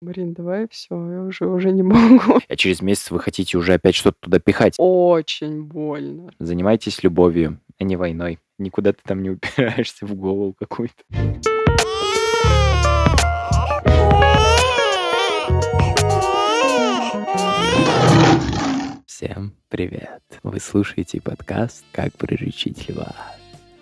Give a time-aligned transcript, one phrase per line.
[0.00, 2.38] Марин, давай все, я уже уже не могу.
[2.48, 4.74] А через месяц вы хотите уже опять что-то туда пихать.
[4.78, 6.30] Очень больно.
[6.38, 8.38] Занимайтесь любовью, а не войной.
[8.58, 11.02] Никуда ты там не упираешься в голову какую-то.
[19.04, 20.22] Всем привет!
[20.44, 23.12] Вы слушаете подкаст «Как приручить льва».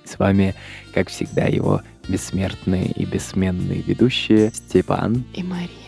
[0.05, 0.55] С вами,
[0.95, 5.86] как всегда, его бессмертные и бессменные ведущие Степан И Марина.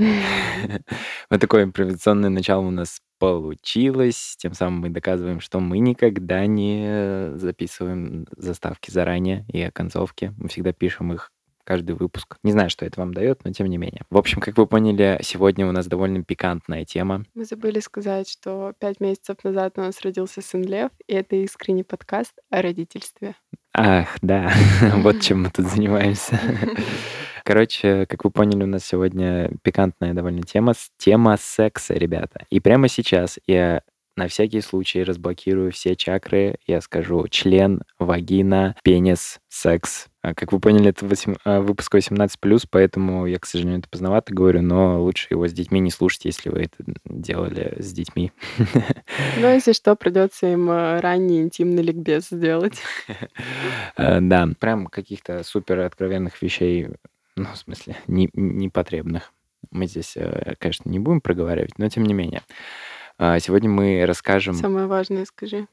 [1.30, 4.36] Вот такое импровизационное начало у нас получилось.
[4.38, 10.32] Тем самым мы доказываем, что мы никогда не записываем заставки заранее и оконцовки.
[10.38, 11.30] Мы всегда пишем их
[11.64, 12.36] каждый выпуск.
[12.42, 14.02] Не знаю, что это вам дает, но тем не менее.
[14.10, 17.24] В общем, как вы поняли, сегодня у нас довольно пикантная тема.
[17.34, 21.84] Мы забыли сказать, что пять месяцев назад у нас родился сын Лев, и это искренний
[21.84, 23.36] подкаст о родительстве.
[23.72, 24.52] Ах, да,
[24.96, 26.38] вот чем мы тут занимаемся.
[27.44, 30.74] Короче, как вы поняли, у нас сегодня пикантная довольно тема.
[30.98, 32.46] Тема секса, ребята.
[32.50, 33.82] И прямо сейчас я
[34.16, 36.56] на всякий случай разблокирую все чакры.
[36.66, 40.09] Я скажу член, вагина, пенис, секс.
[40.22, 44.34] А, Как вы поняли, это восем- а, выпуск 18+, поэтому я, к сожалению, это поздновато
[44.34, 46.76] говорю, но лучше его с детьми не слушать, если вы это
[47.06, 48.30] делали с детьми.
[49.38, 52.80] Ну, если что, придется им э, ранний интимный ликбез сделать.
[53.96, 56.88] Э, Да, прям каких-то супер откровенных вещей,
[57.36, 59.32] ну, в смысле, не- непотребных.
[59.70, 62.42] Мы здесь, э, конечно, не будем проговаривать, но тем не менее.
[63.18, 64.54] А, Сегодня мы расскажем...
[64.54, 65.66] Самое важное скажи.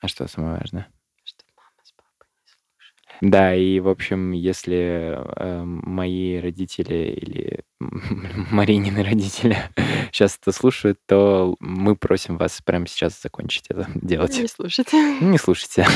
[0.00, 0.86] А что самое важное?
[1.24, 3.07] Что мама с папой не слушают.
[3.20, 7.64] Да, и, в общем, если э, мои родители или
[8.50, 9.56] Маринины родители
[10.12, 14.38] сейчас это слушают, то мы просим вас прямо сейчас закончить это делать.
[14.38, 14.96] Не слушайте.
[15.20, 15.86] Не слушайте.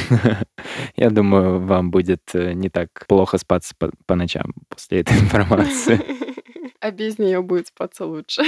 [0.97, 6.01] Я думаю, вам будет э, не так плохо спаться по, по ночам после этой информации.
[6.81, 8.43] А без нее будет спаться лучше.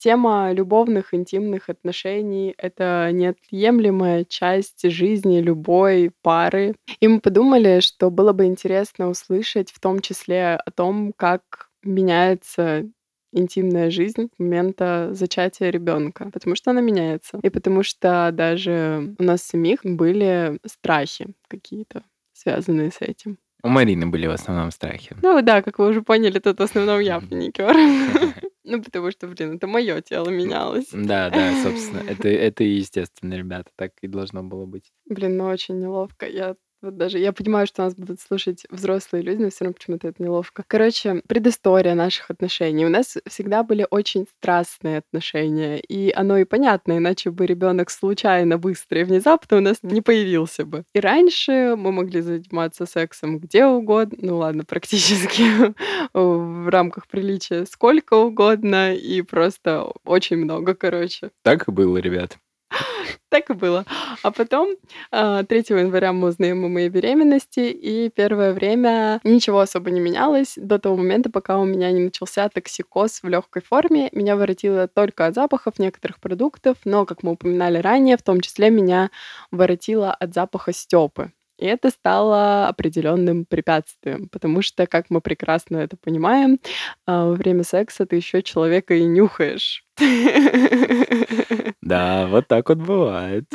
[0.00, 6.74] Тема любовных, интимных отношений— это неотъемлемая часть жизни любой пары.
[7.00, 12.88] И мы подумали, что было бы интересно услышать в том числе о том, как меняется
[13.34, 17.38] интимная жизнь с момента зачатия ребенка, потому что она меняется.
[17.42, 23.36] И потому что даже у нас самих были страхи какие-то, связанные с этим.
[23.62, 25.14] У Марины были в основном страхи.
[25.20, 27.76] Ну да, как вы уже поняли, тут в основном я паникер.
[28.64, 30.88] Ну, потому что, блин, это мое тело менялось.
[30.92, 34.92] Да, да, собственно, это, это и естественно, ребята, так и должно было быть.
[35.06, 36.26] Блин, ну очень неловко.
[36.26, 40.08] Я вот даже, я понимаю, что нас будут слушать взрослые люди, но все равно почему-то
[40.08, 40.64] это неловко.
[40.66, 42.86] Короче, предыстория наших отношений.
[42.86, 48.58] У нас всегда были очень страстные отношения, и оно и понятно, иначе бы ребенок случайно,
[48.58, 50.84] быстро и внезапно у нас не появился бы.
[50.94, 55.44] И раньше мы могли заниматься сексом где угодно, ну ладно, практически
[56.14, 61.30] в рамках приличия сколько угодно, и просто очень много, короче.
[61.42, 62.38] Так и было, ребят.
[63.28, 63.84] Так и было.
[64.22, 64.76] А потом
[65.10, 70.54] а, 3 января мы узнаем о моей беременности, и первое время ничего особо не менялось
[70.56, 74.08] до того момента, пока у меня не начался токсикоз в легкой форме.
[74.12, 78.70] Меня воротило только от запахов некоторых продуктов, но, как мы упоминали ранее, в том числе
[78.70, 79.10] меня
[79.50, 81.32] воротило от запаха степы.
[81.58, 86.58] И это стало определенным препятствием, потому что, как мы прекрасно это понимаем,
[87.06, 89.84] а, во время секса ты еще человека и нюхаешь.
[91.82, 93.46] Да, вот так вот бывает.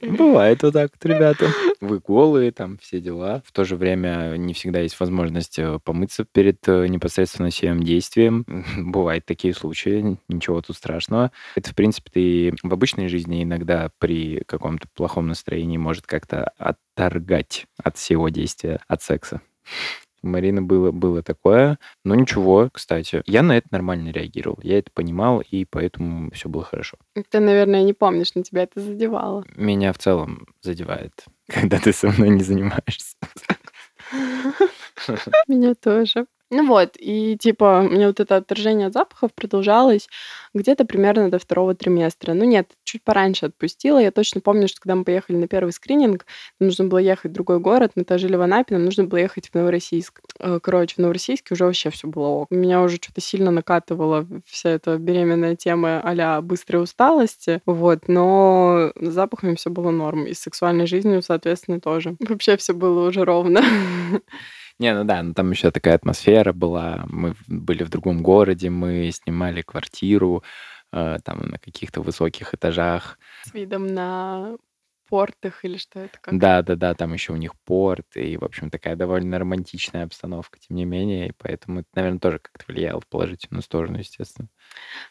[0.00, 1.48] Бывает вот так вот, ребята.
[1.82, 3.42] Вы голые, там все дела.
[3.44, 8.46] В то же время не всегда есть возможность э, помыться перед э, непосредственно всем действием.
[8.78, 11.30] Бывают такие случаи, ничего тут страшного.
[11.56, 17.66] Это, в принципе, и в обычной жизни иногда при каком-то плохом настроении может как-то отторгать
[17.82, 19.42] от всего действия, от секса.
[20.24, 23.22] У Марины было, было такое, но ничего, кстати.
[23.26, 26.96] Я на это нормально реагировал, я это понимал, и поэтому все было хорошо.
[27.28, 29.44] Ты, наверное, не помнишь, но тебя это задевало.
[29.54, 31.12] Меня в целом задевает,
[31.46, 33.18] когда ты со мной не занимаешься.
[35.46, 36.24] Меня тоже.
[36.56, 40.08] Ну вот, и типа у меня вот это отторжение от запахов продолжалось
[40.54, 42.32] где-то примерно до второго триместра.
[42.32, 43.98] Ну нет, чуть пораньше отпустила.
[43.98, 46.26] Я точно помню, что когда мы поехали на первый скрининг,
[46.60, 49.18] нам нужно было ехать в другой город, мы тоже жили в Анапе, нам нужно было
[49.18, 50.20] ехать в Новороссийск.
[50.38, 52.50] Э, Короче, в Новороссийске уже вообще все было ок.
[52.52, 59.08] Меня уже что-то сильно накатывала вся эта беременная тема а быстрой усталости, вот, но с
[59.12, 62.14] запахами все было норм, и с сексуальной жизнью, соответственно, тоже.
[62.20, 63.60] Вообще все было уже ровно.
[64.80, 67.04] Не, ну да, ну там еще такая атмосфера была.
[67.08, 70.42] Мы были в другом городе, мы снимали квартиру
[70.92, 73.18] э, там на каких-то высоких этажах.
[73.42, 74.56] С видом на
[75.08, 76.40] портах или что это как?
[76.40, 80.84] Да-да-да, там еще у них порт, и, в общем, такая довольно романтичная обстановка, тем не
[80.84, 84.48] менее, и поэтому это, наверное, тоже как-то влияло в положительную сторону, естественно.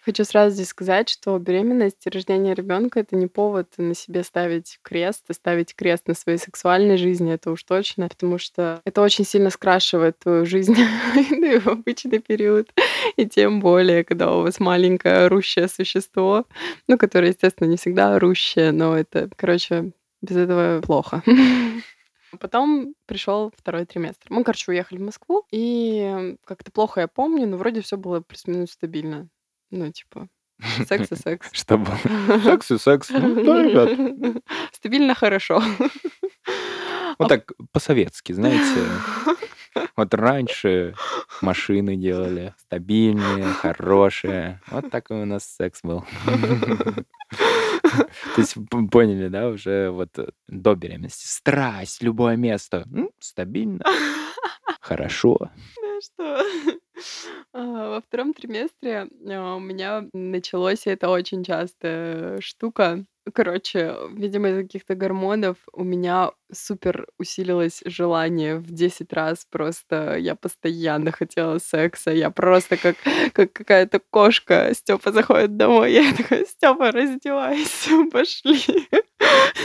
[0.04, 4.80] Хочу сразу здесь сказать, что беременность и рождение ребенка это не повод на себе ставить
[4.82, 9.26] крест, и ставить крест на своей сексуальной жизни, это уж точно, потому что это очень
[9.26, 10.76] сильно скрашивает твою жизнь
[11.32, 12.70] ну в обычный период,
[13.16, 16.46] и тем более, когда у вас маленькое орущее существо,
[16.88, 21.22] ну, которое, естественно, не всегда орущее, но это, короче, без этого плохо.
[22.40, 24.28] Потом пришел второй триместр.
[24.30, 28.72] Мы, короче, уехали в Москву, и как-то плохо я помню, но вроде все было плюс-минус
[28.72, 29.30] стабильно.
[29.76, 30.28] Ну, типа,
[30.88, 31.50] секс и секс.
[31.52, 31.98] Что было?
[32.44, 33.10] Секс и секс.
[33.10, 34.44] Ну, да, ребят.
[34.72, 35.64] Стабильно хорошо.
[37.18, 38.86] Вот так по-советски, знаете.
[39.96, 40.94] Вот раньше
[41.42, 44.62] машины делали стабильные, хорошие.
[44.68, 46.06] Вот такой у нас секс был.
[46.22, 47.06] То
[48.38, 48.56] есть
[48.92, 51.26] поняли, да, уже вот э, до беременности.
[51.26, 52.88] Страсть, любое место.
[53.20, 53.84] Стабильно.
[54.80, 55.50] Хорошо.
[55.82, 56.44] Ну что?
[57.54, 64.50] А, во втором триместре а, у меня началось, и это очень частая штука, Короче, видимо,
[64.50, 69.46] из-за каких-то гормонов у меня супер усилилось желание в 10 раз.
[69.50, 72.12] Просто я постоянно хотела секса.
[72.12, 72.98] Я просто как,
[73.32, 74.72] как какая-то кошка.
[74.74, 75.94] Степа заходит домой.
[75.94, 78.90] Я такая, Степа, раздевайся, пошли.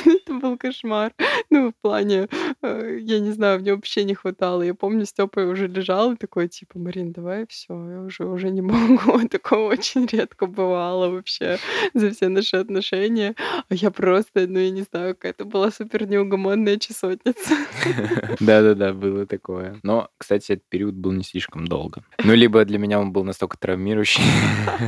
[0.05, 1.12] Это был кошмар.
[1.50, 2.29] Ну, в плане,
[2.62, 4.62] э, я не знаю, мне вообще не хватало.
[4.62, 8.62] Я помню, Степа уже лежал и такой, типа, Марин, давай все, я уже, уже не
[8.62, 9.28] могу.
[9.28, 11.58] Такого очень редко бывало вообще
[11.94, 13.34] за все наши отношения.
[13.69, 17.54] А я просто, ну, я не знаю, какая-то была супер неугомонная чесотница.
[18.40, 19.78] Да-да-да, было такое.
[19.82, 22.02] Но, кстати, этот период был не слишком долго.
[22.25, 24.22] Ну, либо для меня он был настолько травмирующий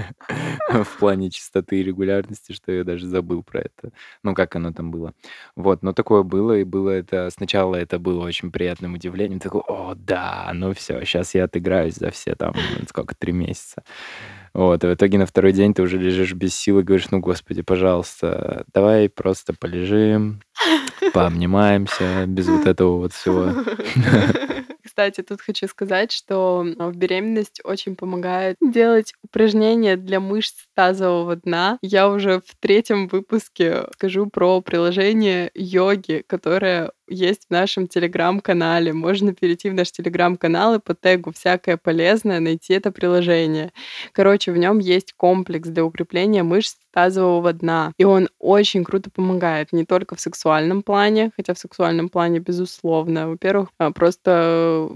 [0.68, 3.92] в плане чистоты и регулярности, что я даже забыл про это.
[4.22, 5.14] Ну, как оно там было.
[5.56, 7.30] Вот, но такое было, и было это...
[7.30, 9.40] Сначала это было очень приятным удивлением.
[9.40, 12.54] Такой, о, да, ну все, сейчас я отыграюсь за все там,
[12.88, 13.82] сколько, три месяца.
[14.52, 17.20] Вот, и в итоге на второй день ты уже лежишь без сил и говоришь, ну,
[17.20, 20.42] господи, пожалуйста, давай просто полежим,
[21.12, 23.52] пообнимаемся, без вот этого вот всего.
[24.84, 31.78] Кстати, тут хочу сказать, что в беременность очень помогает делать упражнения для мышц тазового дна.
[31.82, 38.92] Я уже в третьем выпуске скажу про приложение йоги, которое есть в нашем телеграм-канале.
[38.92, 43.72] Можно перейти в наш телеграм-канал и по тегу «Всякое полезное» найти это приложение.
[44.12, 47.92] Короче, в нем есть комплекс для укрепления мышц тазового дна.
[47.98, 53.28] И он очень круто помогает не только в сексуальном плане, хотя в сексуальном плане, безусловно.
[53.28, 54.88] Во-первых, а, просто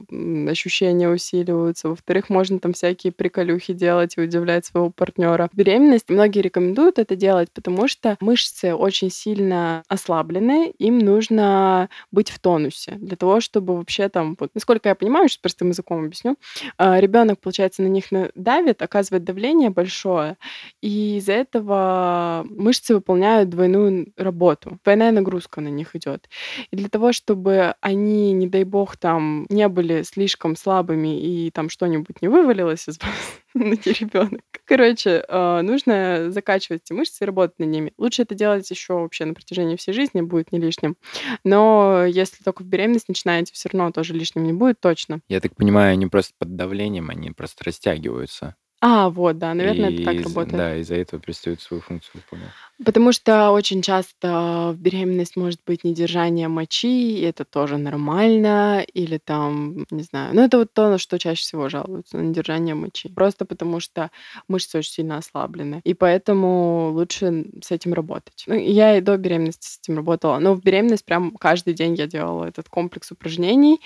[0.48, 1.88] ощущения усиливаются.
[1.88, 5.48] Во-вторых, можно там всякие приколюхи делать и удивлять своего партнера.
[5.74, 12.38] Беременности многие рекомендуют это делать, потому что мышцы очень сильно ослаблены, им нужно быть в
[12.38, 16.36] тонусе для того, чтобы вообще там, вот, насколько я понимаю, сейчас простым языком объясню,
[16.78, 18.04] а, ребенок, получается, на них
[18.34, 20.36] давит, оказывает давление большое,
[20.80, 26.28] и из-за этого мышцы выполняют двойную работу, двойная нагрузка на них идет.
[26.70, 31.68] И для того, чтобы они, не дай бог, там не были слишком слабыми и там
[31.68, 33.10] что-нибудь не вывалилось из вас,
[33.58, 34.42] не ребенок.
[34.64, 37.92] Короче, а, нужно закачивать эти мышцы и работать над ними.
[37.98, 40.96] Лучше это делать еще вообще на протяжении всей жизни, будет не лишним.
[41.44, 45.20] Но если только в беременность начинаете, все равно тоже лишним не будет, точно.
[45.28, 48.56] Я так понимаю, они просто под давлением, они просто растягиваются.
[48.86, 50.56] А, вот, да, наверное, это так из- работает.
[50.58, 52.50] Да, из-за этого перестают свою функцию выполнять.
[52.84, 59.16] Потому что очень часто в беременность может быть недержание мочи, и это тоже нормально, или
[59.16, 63.08] там, не знаю, ну это вот то, на что чаще всего жалуются, на недержание мочи.
[63.08, 64.10] Просто потому что
[64.48, 68.44] мышцы очень сильно ослаблены, и поэтому лучше с этим работать.
[68.46, 72.06] Ну, я и до беременности с этим работала, но в беременность прям каждый день я
[72.06, 73.80] делала этот комплекс упражнений,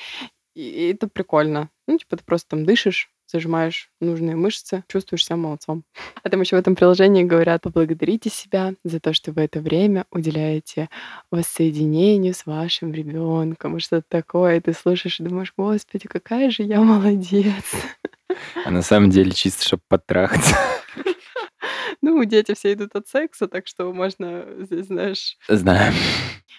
[0.56, 1.70] и это прикольно.
[1.86, 5.84] Ну, типа ты просто там дышишь, зажимаешь нужные мышцы, чувствуешь себя молодцом.
[6.22, 10.06] А там еще в этом приложении говорят, поблагодарите себя за то, что в это время
[10.10, 10.88] уделяете
[11.30, 14.56] воссоединению с вашим ребенком и что-то такое.
[14.56, 17.64] И ты слушаешь и думаешь, господи, какая же я молодец.
[18.64, 20.54] А на самом деле чисто, чтобы потрахаться.
[22.02, 25.36] Ну, дети все идут от секса, так что можно здесь, знаешь...
[25.48, 25.92] Знаю.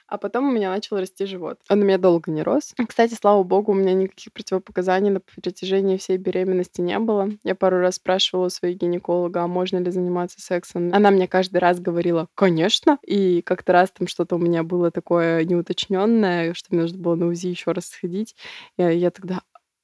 [0.07, 1.59] А потом у меня начал расти живот.
[1.69, 2.74] Он у меня долго не рос.
[2.88, 7.29] Кстати, слава богу, у меня никаких противопоказаний на протяжении всей беременности не было.
[7.43, 10.91] Я пару раз спрашивала у своей гинеколога, а можно ли заниматься сексом.
[10.93, 12.98] Она мне каждый раз говорила, конечно.
[13.05, 17.27] И как-то раз там что-то у меня было такое неуточненное, что мне нужно было на
[17.27, 18.36] УЗИ еще раз сходить.
[18.77, 19.41] И я тогда,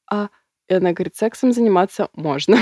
[0.09, 0.29] а
[0.67, 2.57] и она говорит, сексом заниматься можно.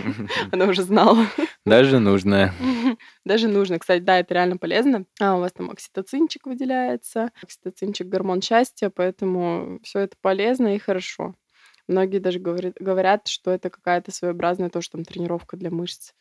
[0.52, 1.26] Она уже знала.
[1.64, 2.52] Даже нужно.
[3.24, 3.78] Даже нужно.
[3.78, 5.06] Кстати, да, это реально полезно.
[5.20, 7.30] А у вас там окситоцинчик выделяется.
[7.42, 11.34] Окситоцинчик— гормон счастья, поэтому все это полезно и хорошо.
[11.88, 16.12] Многие даже говорят, что это какая-то своеобразная тоже там тренировка для мышц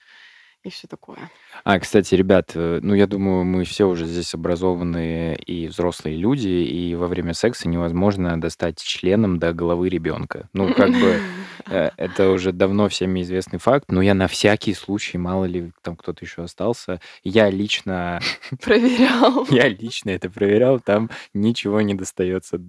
[0.65, 1.17] и все такое.
[1.63, 6.47] А, кстати, ребят, э, ну, я думаю, мы все уже здесь образованные и взрослые люди,
[6.47, 10.49] и во время секса невозможно достать членом до головы ребенка.
[10.53, 11.19] Ну, как бы
[11.67, 15.95] э, это уже давно всеми известный факт, но я на всякий случай, мало ли там
[15.95, 18.19] кто-то еще остался, я лично...
[18.61, 19.45] Проверял.
[19.51, 22.59] Я лично это проверял, там ничего не достается.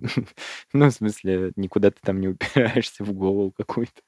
[0.73, 4.03] Ну, в смысле, никуда ты там не упираешься в голову какую-то.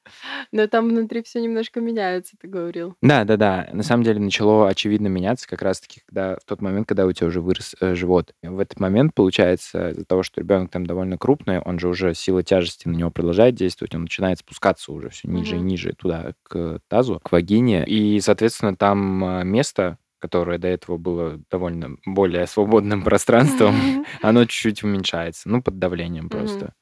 [0.51, 2.95] Но там внутри все немножко меняется, ты говорил.
[3.01, 6.85] Да, да, да на самом деле начало очевидно меняться как раз-таки когда, в тот момент,
[6.85, 8.33] когда у тебя уже вырос э, живот.
[8.43, 12.43] В этот момент, получается, из-за того, что ребенок там довольно крупный, он же уже сила
[12.43, 15.59] тяжести на него продолжает действовать, он начинает спускаться уже все ниже mm-hmm.
[15.59, 17.85] и ниже туда, к тазу, к вагине.
[17.85, 24.83] И, соответственно, там э, место, которое до этого было довольно более свободным пространством, оно чуть-чуть
[24.83, 26.73] уменьшается, ну, под давлением просто.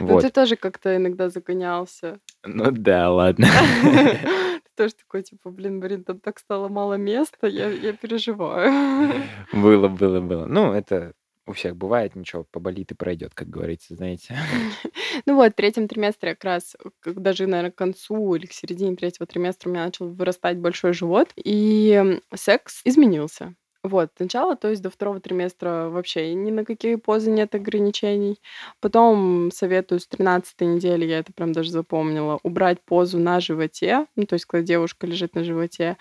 [0.00, 2.18] Ну, ты тоже как-то иногда загонялся.
[2.44, 3.48] Ну да, ладно.
[4.76, 8.70] тоже такой, типа, блин, блин, там так стало мало места, я, я переживаю.
[9.52, 10.46] Было, было, было.
[10.46, 11.12] Ну, это
[11.46, 14.36] у всех бывает, ничего, поболит и пройдет, как говорится, знаете.
[15.26, 16.74] Ну вот, в третьем триместре как раз,
[17.04, 21.28] даже, наверное, к концу или к середине третьего триместра у меня начал вырастать большой живот,
[21.36, 23.54] и секс изменился.
[23.84, 28.38] Вот, сначала, то есть до второго триместра вообще ни на какие позы нет ограничений.
[28.80, 34.24] Потом советую с 13 недели, я это прям даже запомнила, убрать позу на животе, ну,
[34.26, 35.96] то есть когда девушка лежит на животе.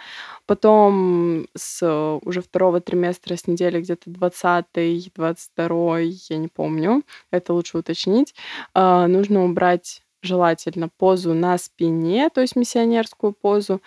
[0.45, 4.67] Потом с уже второго триместра, с недели где-то 20
[5.15, 8.35] 22 я не помню, это лучше уточнить,
[8.75, 13.81] а, нужно убрать желательно позу на спине, то есть миссионерскую позу,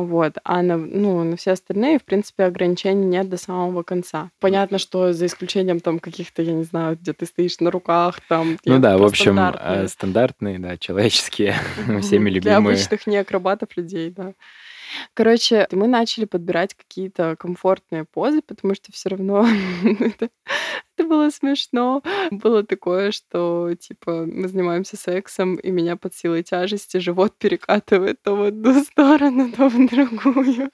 [0.00, 0.34] вот.
[0.44, 4.30] А на, ну, на все остальные, в принципе, ограничений нет до самого конца.
[4.40, 8.58] Понятно, что за исключением там каких-то, я не знаю, где ты стоишь на руках, там...
[8.64, 11.54] Ну да, в общем, стандартные, э, стандартные да, человеческие,
[12.00, 12.40] всеми любимые.
[12.40, 14.32] Для обычных не акробатов людей, да.
[15.14, 19.46] Короче, мы начали подбирать какие-то комфортные позы, потому что все равно
[20.00, 20.30] это,
[20.96, 22.02] это было смешно.
[22.30, 28.34] Было такое, что типа мы занимаемся сексом, и меня под силой тяжести живот перекатывает то
[28.34, 30.70] в одну сторону, то в другую.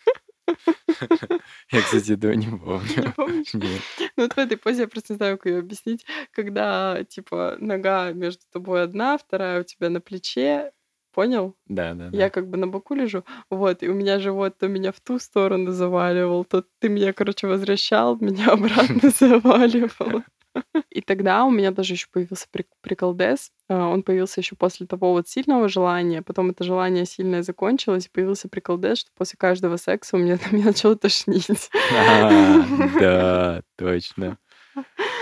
[1.71, 3.15] Я, кстати, этого не помню.
[3.55, 3.61] Не?
[3.61, 3.83] Нет.
[4.17, 6.05] Ну вот в этой позе я просто не знаю, как ее объяснить.
[6.33, 10.73] Когда, типа, нога между тобой одна, вторая у тебя на плече,
[11.15, 11.55] Понял?
[11.67, 14.91] Да, да, Я как бы на боку лежу, вот, и у меня живот то меня
[14.91, 20.23] в ту сторону заваливал, то ты меня, короче, возвращал, меня обратно заваливал.
[20.91, 22.47] И тогда у меня даже еще появился
[22.81, 23.51] приколдес.
[23.69, 26.23] А, он появился еще после того вот сильного желания.
[26.23, 30.67] Потом это желание сильное закончилось, и появился приколдес, что после каждого секса у меня, меня
[30.67, 31.71] начало тошнить.
[31.93, 32.63] А,
[33.01, 34.39] да, точно.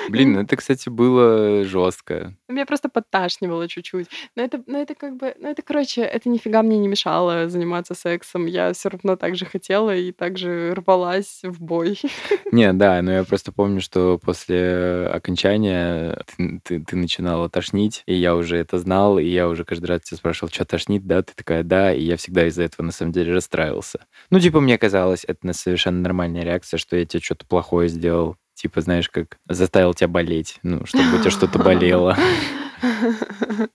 [0.09, 2.35] Блин, это, кстати, было жестко.
[2.49, 4.09] Меня просто подташнивало чуть-чуть.
[4.37, 7.95] Но это, но это как бы, ну это, короче, это нифига мне не мешало заниматься
[7.95, 8.47] сексом.
[8.47, 12.01] Я все равно так же хотела и так же рвалась в бой.
[12.53, 18.15] Не, да, но я просто помню, что после окончания ты, ты, ты начинала тошнить, и
[18.15, 21.23] я уже это знал, и я уже каждый раз тебя спрашивал, что тошнит, да?
[21.23, 24.07] Ты такая, да, и я всегда из-за этого на самом деле расстраивался.
[24.31, 28.81] Ну, типа, мне казалось, это совершенно нормальная реакция, что я тебе что-то плохое сделал типа,
[28.81, 32.17] знаешь, как заставил тебя болеть, ну, чтобы у тебя что-то болело.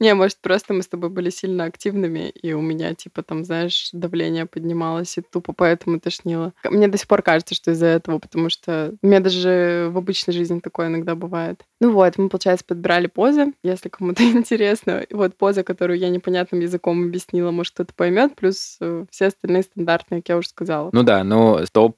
[0.00, 3.90] Не, может, просто мы с тобой были сильно активными, и у меня, типа, там, знаешь,
[3.92, 6.54] давление поднималось, и тупо поэтому тошнило.
[6.64, 10.32] Мне до сих пор кажется, что из-за этого, потому что у меня даже в обычной
[10.32, 11.64] жизни такое иногда бывает.
[11.80, 15.04] Ну вот, мы, получается, подбирали позы, если кому-то интересно.
[15.10, 20.22] Вот поза, которую я непонятным языком объяснила, может, кто-то поймет, плюс э, все остальные стандартные,
[20.22, 20.88] как я уже сказала.
[20.92, 21.96] Ну да, но стоп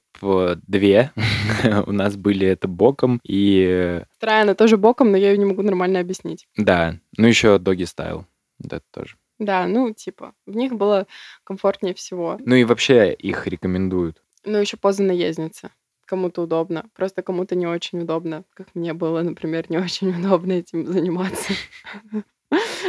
[0.66, 1.12] две
[1.86, 4.02] у нас были это боком и...
[4.16, 6.46] Вторая, она тоже боком, но я ее не могу нормально объяснить.
[6.56, 8.26] Да, ну еще доги стайл,
[8.62, 9.16] это тоже.
[9.38, 11.06] Да, ну типа, в них было
[11.44, 12.38] комфортнее всего.
[12.44, 14.22] Ну и вообще их рекомендуют.
[14.44, 15.70] Ну еще поза наездницы.
[16.06, 20.86] Кому-то удобно, просто кому-то не очень удобно, как мне было, например, не очень удобно этим
[20.86, 21.52] заниматься.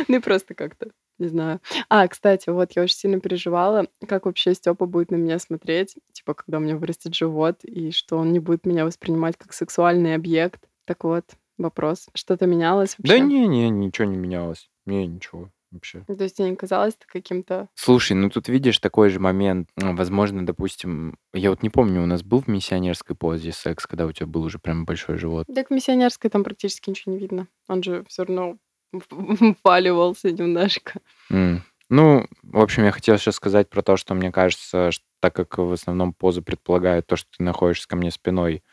[0.08, 1.60] Ну и просто как-то не знаю.
[1.90, 6.34] А, кстати, вот я очень сильно переживала, как вообще Степа будет на меня смотреть, типа,
[6.34, 10.68] когда у меня вырастет живот, и что он не будет меня воспринимать как сексуальный объект.
[10.86, 11.26] Так вот,
[11.58, 12.08] вопрос.
[12.14, 13.18] Что-то менялось вообще?
[13.18, 14.70] Да не-не, ничего не менялось.
[14.86, 16.06] Не, ничего вообще.
[16.08, 17.68] То есть тебе не казалось это каким-то...
[17.76, 19.70] Слушай, ну тут видишь такой же момент.
[19.76, 24.12] Возможно, допустим, я вот не помню, у нас был в миссионерской позе секс, когда у
[24.12, 25.46] тебя был уже прям большой живот.
[25.54, 27.48] Так в миссионерской там практически ничего не видно.
[27.68, 28.58] Он же все равно
[29.64, 31.00] вваливался немножко.
[31.32, 31.62] Mm.
[31.90, 35.58] Ну, в общем, я хотел сейчас сказать про то, что мне кажется, что так как
[35.58, 38.64] в основном позы предполагают то, что ты находишься ко мне спиной.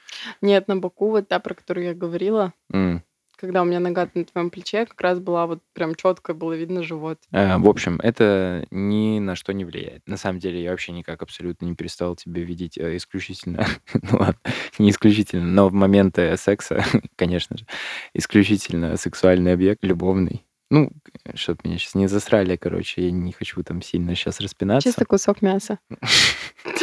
[0.41, 2.53] Нет, на боку, вот та, про которую я говорила.
[2.73, 3.03] М.
[3.43, 6.85] Когда у меня нога на твоем плече, как раз была вот прям четко было видно
[6.85, 7.19] живот.
[7.33, 10.07] Э, в общем, это ни на что не влияет.
[10.07, 14.39] На самом деле, я вообще никак абсолютно не перестал тебя видеть э, исключительно, ну ладно,
[14.79, 16.85] не исключительно, но в моменты секса,
[17.17, 17.67] конечно же,
[18.15, 20.47] исключительно сексуальный объект, любовный.
[20.71, 20.93] Ну,
[21.35, 24.89] чтобы меня сейчас не засрали, короче, я не хочу там сильно сейчас распинаться.
[24.89, 25.81] Чисто кусок мяса.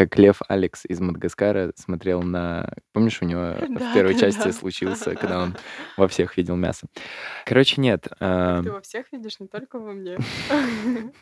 [0.00, 2.72] Как Лев Алекс из Мадагаскара смотрел на...
[2.94, 5.58] Помнишь, у него Да, в первой части случился, когда он
[5.98, 6.86] во всех видел мясо.
[7.44, 8.04] Короче, нет.
[8.18, 10.16] Ты эм, во всех видишь, не только во мне.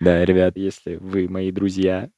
[0.00, 2.08] Да, ребят, если вы мои друзья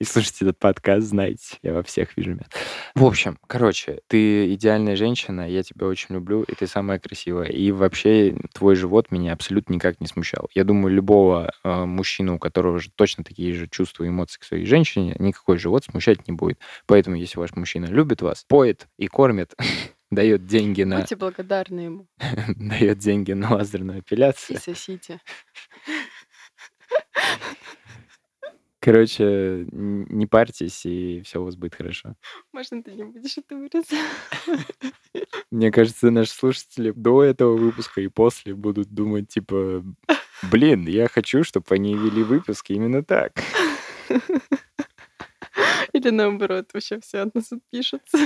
[0.00, 2.50] и слушаете этот подкаст, знаете, я во всех вижу мясо.
[2.94, 7.48] В общем, короче, ты идеальная женщина, я тебя очень люблю, и ты самая красивая.
[7.48, 10.48] И вообще твой живот меня абсолютно никак не смущал.
[10.54, 14.44] Я думаю, любого э, мужчину, у которого же точно такие же чувства и эмоции к
[14.44, 16.58] своей женщине, никакой живот смущать не будет.
[16.86, 19.54] Поэтому, если ваш мужчина любит вас, поет и кормит,
[20.10, 22.06] дает деньги на Будьте благодарны ему
[22.56, 24.60] дает деньги на лазерную и эпиляцию.
[24.60, 25.20] сосите.
[28.80, 32.14] Короче, не парьтесь, и все у вас будет хорошо.
[32.52, 33.98] Можно ты не будешь это вырезать?
[35.50, 39.82] Мне кажется, наши слушатели до этого выпуска и после будут думать, типа,
[40.50, 43.32] блин, я хочу, чтобы они вели выпуски именно так.
[45.92, 48.18] Или наоборот, вообще все от нас отпишутся.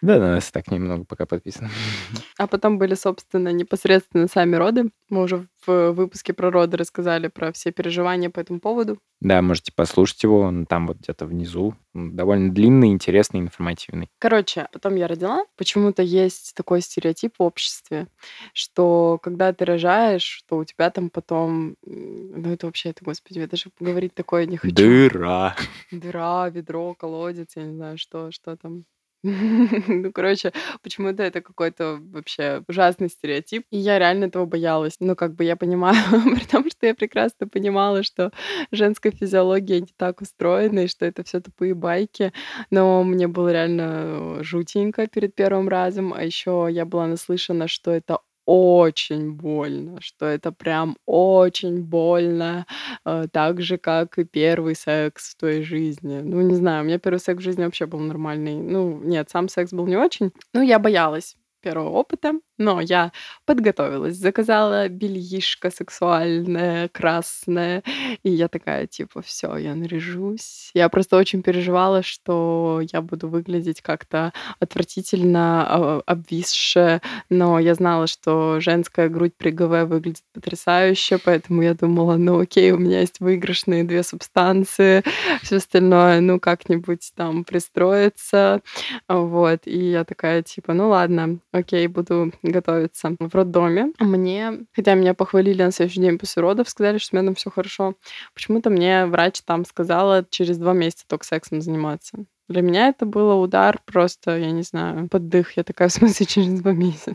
[0.00, 1.70] Да, на нас так немного пока подписано.
[2.38, 4.90] А потом были, собственно, непосредственно сами роды.
[5.08, 9.00] Мы уже в выпуске про роды рассказали про все переживания по этому поводу.
[9.20, 11.74] Да, можете послушать его, он там вот где-то внизу.
[11.94, 14.08] Он довольно длинный, интересный, информативный.
[14.20, 15.44] Короче, потом я родила.
[15.56, 18.06] Почему-то есть такой стереотип в обществе,
[18.52, 21.74] что когда ты рожаешь, что у тебя там потом...
[21.84, 24.74] Ну это вообще, это, господи, я даже говорить такое не хочу.
[24.74, 25.56] Дыра.
[25.90, 28.84] Дыра, ведро, колодец, я не знаю, что, что там.
[29.88, 33.64] Ну, короче, почему-то это какой-то вообще ужасный стереотип.
[33.70, 34.96] И я реально этого боялась.
[35.00, 35.96] Ну, как бы я понимаю,
[36.36, 38.30] при том, что я прекрасно понимала, что
[38.70, 42.32] женская физиология не так устроена, и что это все тупые байки.
[42.70, 46.12] Но мне было реально жутенько перед первым разом.
[46.14, 52.66] А еще я была наслышана, что это очень больно, что это прям очень больно,
[53.04, 56.20] э, так же, как и первый секс в твоей жизни.
[56.20, 58.56] Ну, не знаю, у меня первый секс в жизни вообще был нормальный.
[58.56, 60.32] Ну, нет, сам секс был не очень.
[60.54, 63.12] Ну, я боялась первого опыта, но я
[63.46, 67.82] подготовилась, заказала бельишко сексуальное, красное,
[68.22, 70.70] и я такая, типа, все, я наряжусь.
[70.74, 78.06] Я просто очень переживала, что я буду выглядеть как-то отвратительно, а, обвисшая, но я знала,
[78.06, 83.20] что женская грудь при ГВ выглядит потрясающе, поэтому я думала, ну окей, у меня есть
[83.20, 85.02] выигрышные две субстанции,
[85.42, 88.62] все остальное, ну как-нибудь там пристроится,
[89.08, 89.60] вот.
[89.64, 93.16] И я такая, типа, ну ладно, окей, буду готовиться.
[93.18, 97.28] В роддоме мне, хотя меня похвалили на следующий день после родов, сказали, что у меня
[97.28, 97.94] там все хорошо,
[98.34, 102.24] почему-то мне врач там сказала через два месяца только сексом заниматься.
[102.48, 105.56] Для меня это было удар просто, я не знаю, под дых.
[105.56, 107.14] Я такая, в смысле, через два месяца.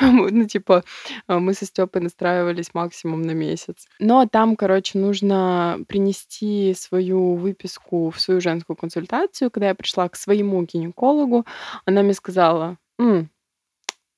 [0.00, 0.84] Ну, типа,
[1.26, 3.86] мы со Степой настраивались максимум на месяц.
[3.98, 9.50] Но там, короче, нужно принести свою выписку в свою женскую консультацию.
[9.50, 11.46] Когда я пришла к своему гинекологу,
[11.84, 13.28] она мне сказала, «М,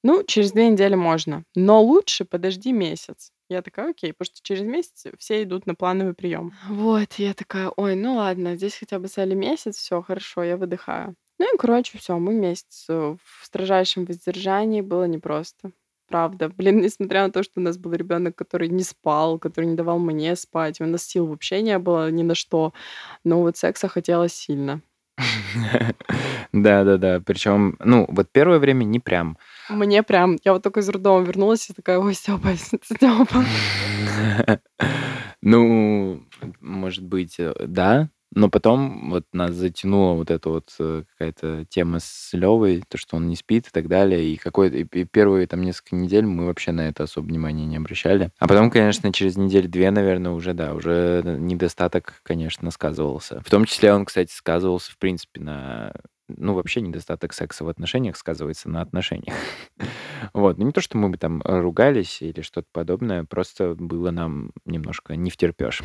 [0.03, 3.33] ну, через две недели можно, но лучше подожди месяц.
[3.49, 6.53] Я такая, окей, потому что через месяц все идут на плановый прием.
[6.69, 11.17] Вот, я такая, ой, ну ладно, здесь хотя бы стали месяц, все хорошо, я выдыхаю.
[11.39, 15.73] Ну и, короче, все, мы месяц э, в строжайшем воздержании, было непросто.
[16.11, 16.49] Правда.
[16.51, 19.99] Блин, несмотря на то, что у нас был ребенок, который не спал, который не давал
[19.99, 22.73] мне спать, у нас сил вообще не было ни на что,
[23.25, 24.83] но вот секса хотелось сильно.
[26.53, 27.21] Да-да-да.
[27.25, 29.39] Причем, ну, вот первое время не прям.
[29.71, 33.45] Мне прям, я вот только из роддома вернулась и такая, ой, Степа, Степа.
[35.43, 36.23] Ну,
[36.61, 38.11] может быть, э, да.
[38.33, 43.17] Но потом вот нас затянула вот эта вот э, какая-то тема с Левой, то, что
[43.17, 44.25] он не спит и так далее.
[44.25, 48.31] И какой-то и первые там несколько недель мы вообще на это особо внимания не обращали.
[48.39, 53.43] А потом, конечно, через неделю-две, наверное, уже, да, уже недостаток, конечно, сказывался.
[53.45, 55.93] В том числе он, кстати, сказывался, в принципе, на
[56.37, 59.35] ну, вообще недостаток секса в отношениях сказывается на отношениях.
[60.35, 60.59] Вот.
[60.59, 65.17] Ну, не то, что мы бы там ругались или что-то подобное, просто было нам немножко
[65.17, 65.83] не втерпешь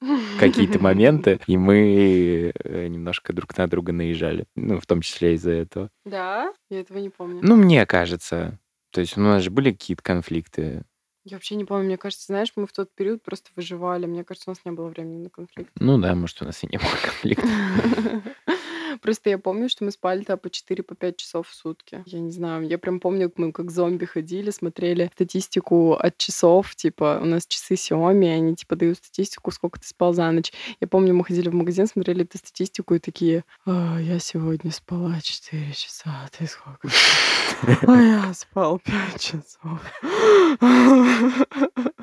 [0.40, 4.46] какие-то моменты, и мы э, немножко друг на друга наезжали.
[4.56, 5.90] Ну, в том числе из-за этого.
[6.06, 6.54] Да?
[6.70, 7.40] Я этого не помню.
[7.42, 8.58] Ну, мне кажется.
[8.90, 10.84] То есть у нас же были какие-то конфликты.
[11.24, 11.86] Я вообще не помню.
[11.86, 14.04] Мне кажется, знаешь, мы в тот период просто выживали.
[14.06, 15.70] Мне кажется, у нас не было времени на конфликт.
[15.76, 17.48] Ну да, может, у нас и не было конфликта.
[19.00, 22.02] Просто я помню, что мы спали-то по 4 по 5 часов в сутки.
[22.06, 26.74] Я не знаю, я прям помню, как мы как зомби ходили, смотрели статистику от часов.
[26.74, 30.52] Типа, у нас часы Xiaomi, они типа дают статистику, сколько ты спал за ночь.
[30.80, 35.20] Я помню, мы ходили в магазин, смотрели эту статистику и такие, «А, я сегодня спала
[35.20, 36.88] 4 часа, а ты сколько?
[37.86, 39.80] А я спал 5 часов.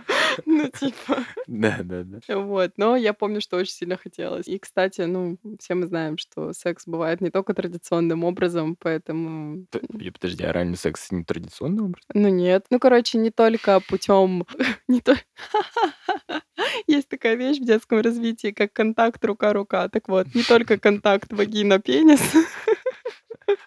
[0.45, 2.37] Ну, типа, Да, да, да.
[2.39, 2.71] вот.
[2.77, 4.47] Но я помню, что очень сильно хотелось.
[4.47, 9.65] И, кстати, ну, все мы знаем, что секс бывает не только традиционным образом, поэтому...
[10.13, 12.03] Подожди, оральный секс не традиционный образ?
[12.13, 12.65] Ну нет.
[12.69, 14.45] Ну, короче, не только путем...
[14.87, 15.15] Не то...
[16.87, 19.87] Есть такая вещь в детском развитии, как контакт рука-рука.
[19.89, 22.21] Так вот, не только контакт вагина-пенис,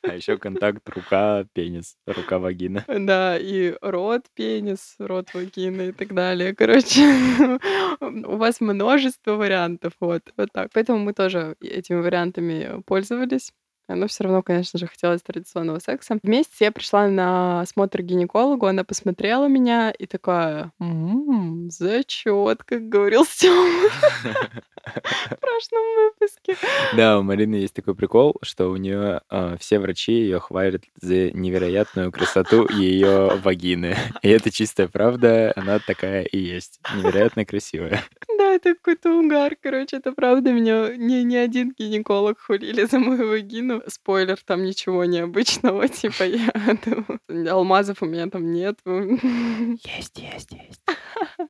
[0.02, 2.84] А еще контакт рука, пенис, рука, вагина.
[2.88, 6.54] да, и рот, пенис, рот, вагина и так далее.
[6.54, 7.02] Короче,
[8.00, 10.70] у вас множество вариантов, вот, вот так.
[10.72, 13.52] Поэтому мы тоже этими вариантами пользовались.
[13.88, 16.18] Но все равно, конечно же, хотелось традиционного секса.
[16.22, 22.62] В месяц я пришла на осмотр к гинекологу, она посмотрела меня и такая, «М, зачет,
[22.64, 24.70] как говорил Стёма в
[25.40, 26.56] прошлом выпуске.
[26.96, 29.20] Да, у Марины есть такой прикол, что у нее
[29.58, 33.96] все врачи ее хвалят за невероятную красоту ее вагины.
[34.22, 36.80] И это чистая правда, она такая и есть.
[36.96, 38.02] Невероятно красивая.
[38.38, 40.52] Да, это какой-то угар, короче, это правда.
[40.52, 43.73] Меня ни, ни один гинеколог хулили за мою вагину.
[43.86, 47.52] Спойлер, там ничего необычного, типа я...
[47.52, 48.78] Алмазов у меня там нет.
[48.84, 50.80] Есть, есть, есть.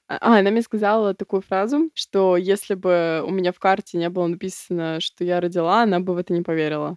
[0.08, 4.26] А, она мне сказала такую фразу, что если бы у меня в карте не было
[4.26, 6.96] написано, что я родила, она бы в это не поверила.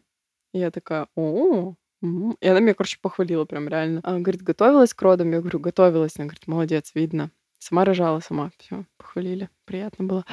[0.53, 2.37] И я такая, о, м».
[2.39, 4.01] и она меня, короче, похвалила прям реально.
[4.03, 5.31] Она говорит, готовилась к родам?
[5.31, 6.13] Я говорю, готовилась.
[6.17, 7.31] Она говорит, молодец, видно.
[7.69, 8.51] Сама рожала, сама.
[8.58, 9.49] Все, похвалили.
[9.65, 10.25] Приятно было.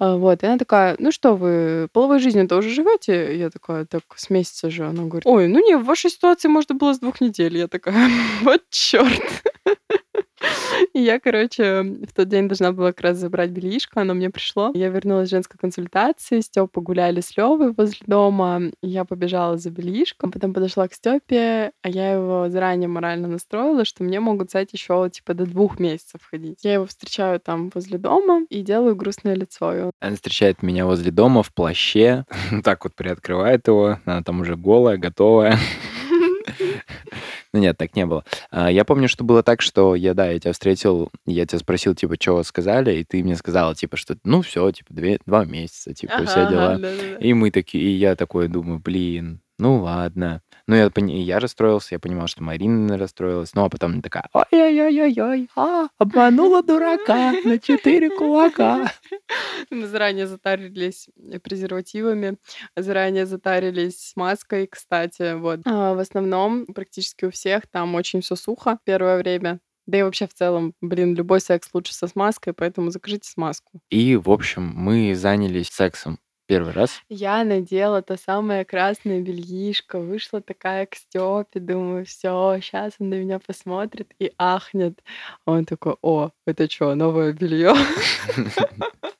[0.00, 0.42] А, Вот.
[0.42, 3.38] И она такая, ну что вы, половой жизнью-то уже живете?
[3.38, 4.86] Я такая, так с месяца же.
[4.86, 7.56] Она говорит, ой, ну не, в вашей ситуации можно было с двух недель.
[7.56, 8.10] Я такая,
[8.42, 9.22] вот черт.
[10.94, 14.70] И я, короче, в тот день должна была как раз забрать бельишко, оно мне пришло.
[14.74, 20.30] Я вернулась с женской консультации, Стёпа гуляли с Левой возле дома, я побежала за бельишком,
[20.30, 25.08] потом подошла к Стёпе, а я его заранее морально настроила, что мне могут взять еще
[25.12, 26.58] типа до двух месяцев ходить.
[26.62, 29.92] Я его встречаю там возле дома и делаю грустное лицо.
[30.00, 32.24] Она встречает меня возле дома в плаще,
[32.64, 35.58] так вот приоткрывает его, она там уже голая, готовая.
[37.52, 38.24] Ну нет, так не было.
[38.50, 41.94] А, Я помню, что было так, что я, да, я тебя встретил, я тебя спросил,
[41.94, 45.92] типа, что сказали, и ты мне сказала, типа, что, ну, все, типа, две, два месяца,
[45.92, 46.68] типа, Ага, все дела.
[46.78, 47.16] да-да-да.
[47.18, 50.42] И мы такие, и я такой думаю, блин, ну ладно.
[50.66, 53.54] Ну, я, я расстроился, я понимал, что Марина расстроилась.
[53.54, 58.92] Ну, а потом она такая, ой-ой-ой-ой, а, обманула дурака на четыре кулака.
[59.70, 61.08] Мы заранее затарились
[61.42, 62.36] презервативами,
[62.76, 65.60] заранее затарились маской, кстати, вот.
[65.64, 69.60] А, в основном, практически у всех там очень все сухо первое время.
[69.86, 73.80] Да и вообще в целом, блин, любой секс лучше со смазкой, поэтому закажите смазку.
[73.90, 76.18] И, в общем, мы занялись сексом
[76.50, 77.00] первый раз.
[77.08, 83.14] Я надела то самое красное бельишко, вышла такая к Стёпе, думаю, все, сейчас он на
[83.14, 84.98] меня посмотрит и ахнет.
[85.46, 87.74] А Он такой, о, это что, новое белье?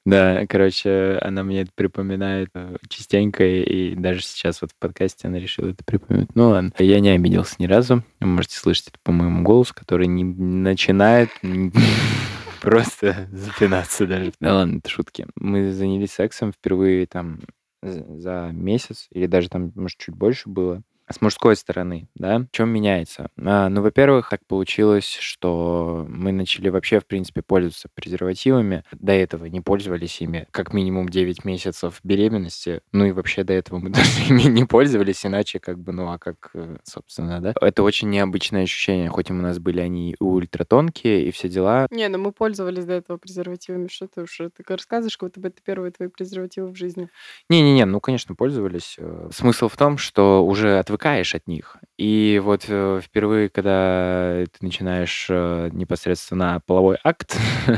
[0.06, 5.38] Да, короче, она мне это припоминает э, частенько, и даже сейчас вот в подкасте она
[5.38, 6.34] решила это припомнить.
[6.34, 8.02] Ну ладно, я не обиделся ни разу.
[8.18, 11.28] Вы можете слышать это по моему голосу, который не начинает
[12.61, 14.33] просто запинаться даже.
[14.40, 15.27] Да ладно, это шутки.
[15.37, 17.40] Мы занялись сексом впервые там
[17.83, 20.83] за месяц, или даже там, может, чуть больше было.
[21.11, 23.31] С мужской стороны, да, в чем меняется?
[23.37, 28.85] А, ну, во-первых, так получилось, что мы начали вообще, в принципе, пользоваться презервативами.
[28.92, 32.81] До этого не пользовались ими как минимум 9 месяцев беременности.
[32.92, 36.18] Ну и вообще до этого мы даже ими не пользовались, иначе как бы, ну а
[36.18, 37.55] как, э, собственно, да.
[37.61, 41.88] Это очень необычное ощущение, хоть и у нас были они ультратонкие и все дела.
[41.90, 43.88] Не, ну мы пользовались до этого презервативами.
[43.88, 47.09] Что ты уж, ты рассказываешь, как будто бы это первые твои презервативы в жизни.
[47.49, 48.96] Не-не-не, ну, конечно, пользовались.
[48.99, 51.76] Э, Смысл в том, что уже отвыкаешь от них.
[51.98, 57.36] И вот э, впервые, когда ты начинаешь э, непосредственно половой акт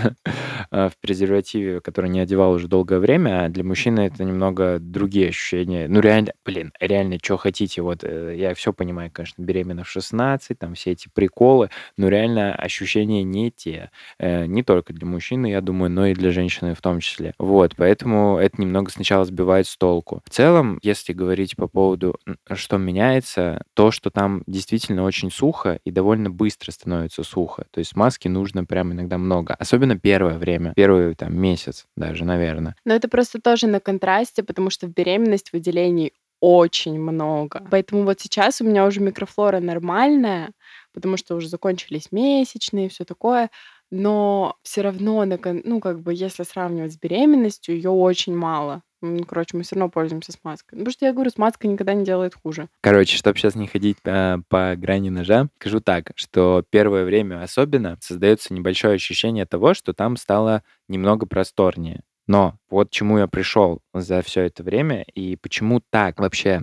[0.71, 5.89] э, в презервативе, который не одевал уже долгое время, для мужчины это немного другие ощущения.
[5.89, 7.83] Ну, реально, блин, реально, что хотите.
[7.83, 13.25] Вот я все понимаю, конечно, беременна в 16, там все эти приколы, но реально ощущения
[13.25, 13.91] не те.
[14.21, 17.35] Не только для мужчины, я думаю, но и для женщины в том числе.
[17.39, 20.23] Вот, поэтому это немного сначала сбивает с толку.
[20.25, 22.17] В целом, если говорить по поводу,
[22.53, 22.79] что
[23.13, 27.67] меняется, то, что там действительно очень сухо и довольно быстро становится сухо.
[27.71, 29.55] То есть маски нужно прям иногда много.
[29.55, 32.75] Особенно первое время, первый там месяц даже, наверное.
[32.85, 37.63] Но это просто тоже на контрасте, потому что в беременность выделений очень много.
[37.71, 40.51] Поэтому вот сейчас у меня уже микрофлора нормальная,
[40.93, 43.51] потому что уже закончились месячные и все такое.
[43.91, 48.83] Но все равно, ну, как бы, если сравнивать с беременностью, ее очень мало.
[49.27, 50.79] Короче, мы все равно пользуемся смазкой.
[50.79, 52.69] Потому что я говорю, смазка никогда не делает хуже.
[52.81, 57.99] Короче, чтобы сейчас не ходить по, по грани ножа, скажу так, что первое время особенно
[58.01, 62.03] создается небольшое ощущение того, что там стало немного просторнее.
[62.29, 66.63] Но вот чему я пришел за все это время и почему так вообще.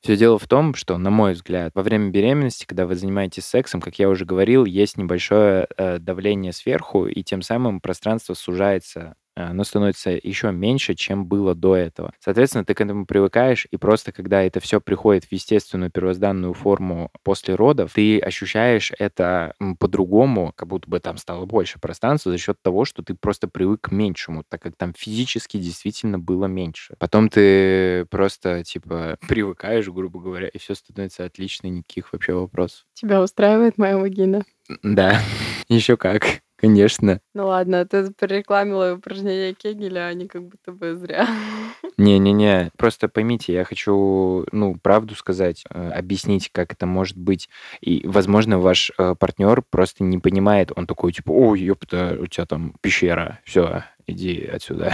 [0.00, 3.80] Все дело в том, что, на мой взгляд, во время беременности, когда вы занимаетесь сексом,
[3.80, 9.64] как я уже говорил, есть небольшое э, давление сверху, и тем самым пространство сужается оно
[9.64, 12.12] становится еще меньше, чем было до этого.
[12.20, 17.10] Соответственно, ты к этому привыкаешь, и просто когда это все приходит в естественную первозданную форму
[17.22, 22.56] после родов, ты ощущаешь это по-другому, как будто бы там стало больше пространства за счет
[22.62, 26.94] того, что ты просто привык к меньшему, так как там физически действительно было меньше.
[26.98, 32.86] Потом ты просто, типа, привыкаешь, грубо говоря, и все становится отлично, никаких вообще вопросов.
[32.94, 34.44] Тебя устраивает моя вагина?
[34.82, 35.20] Да,
[35.68, 36.40] еще как.
[36.58, 37.20] Конечно.
[37.34, 41.28] Ну ладно, ты прорекламила упражнения Кегеля, а они как будто бы зря.
[41.96, 47.48] Не-не-не, просто поймите, я хочу, ну, правду сказать, э, объяснить, как это может быть.
[47.80, 52.44] И, возможно, ваш э, партнер просто не понимает, он такой, типа, ой, ёпта, у тебя
[52.44, 54.92] там пещера, все, иди отсюда.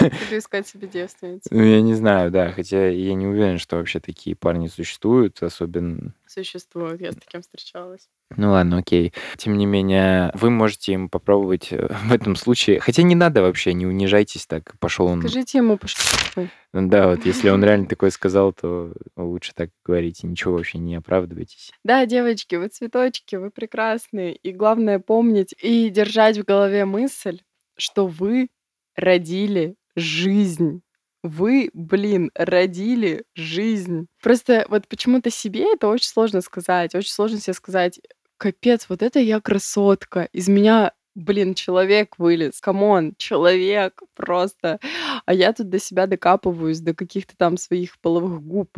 [0.00, 1.48] Иду искать себе девственницу.
[1.50, 6.14] Ну, я не знаю, да, хотя я не уверен, что вообще такие парни существуют, особенно...
[6.26, 8.08] Существуют, я с таким встречалась.
[8.36, 9.12] Ну ладно, окей.
[9.36, 12.80] Тем не менее, вы можете им попробовать э, в этом случае.
[12.80, 14.74] Хотя не надо вообще, не унижайтесь так.
[14.78, 15.20] Пошел он.
[15.20, 16.46] Скажите ему, пошел.
[16.72, 20.22] Ну да, вот если он реально такое сказал, то лучше так говорить.
[20.22, 21.72] Ничего вообще не оправдывайтесь.
[21.84, 24.34] Да, девочки, вы цветочки, вы прекрасные.
[24.36, 27.40] И главное помнить и держать в голове мысль,
[27.76, 28.48] что вы
[28.96, 30.82] родили жизнь.
[31.22, 34.06] Вы, блин, родили жизнь.
[34.22, 36.94] Просто вот почему-то себе это очень сложно сказать.
[36.94, 38.00] Очень сложно себе сказать,
[38.38, 40.28] капец, вот это я красотка.
[40.32, 44.78] Из меня блин, человек вылез, come on, человек просто.
[45.26, 48.70] А я тут до себя докапываюсь, до каких-то там своих половых губ.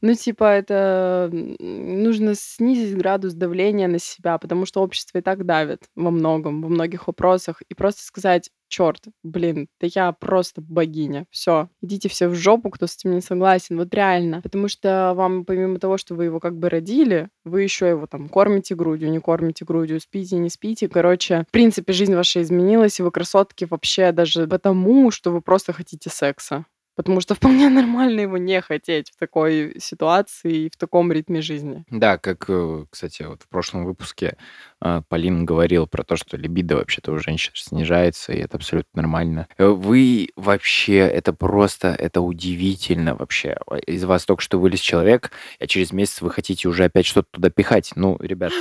[0.00, 5.84] Ну, типа, это нужно снизить градус давления на себя, потому что общество и так давит
[5.96, 7.62] во многом, во многих вопросах.
[7.68, 11.26] И просто сказать, черт, блин, да я просто богиня.
[11.30, 13.76] Все, идите все в жопу, кто с этим не согласен.
[13.76, 14.40] Вот реально.
[14.40, 18.28] Потому что вам, помимо того, что вы его как бы родили, вы еще его там
[18.28, 20.88] кормите грудью, не кормите грудью, спите, не спите.
[20.88, 25.72] Короче, в принципе, жизнь ваша изменилась, и вы красотки вообще даже потому, что вы просто
[25.72, 26.64] хотите секса
[27.00, 31.82] потому что вполне нормально его не хотеть в такой ситуации и в таком ритме жизни.
[31.88, 34.36] Да, как, э, кстати, вот в прошлом выпуске
[34.82, 39.48] э, Полин говорил про то, что либидо вообще-то у женщин снижается, и это абсолютно нормально.
[39.56, 43.56] Э, вы вообще, это просто, это удивительно вообще.
[43.86, 47.48] Из вас только что вылез человек, а через месяц вы хотите уже опять что-то туда
[47.48, 47.92] пихать.
[47.96, 48.52] Ну, ребят...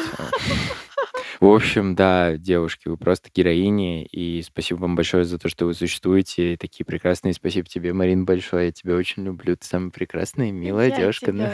[1.39, 5.73] В общем, да, девушки, вы просто героини, и спасибо вам большое за то, что вы
[5.73, 7.33] существуете, такие прекрасные.
[7.33, 11.31] Спасибо тебе, Марин, большое, я тебя очень люблю, ты самая прекрасная и милая девушка.